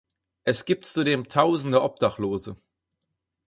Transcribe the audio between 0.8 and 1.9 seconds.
zudem tausende